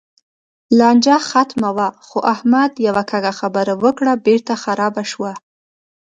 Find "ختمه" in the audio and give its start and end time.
1.31-1.69